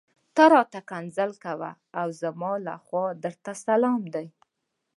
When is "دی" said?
4.13-4.27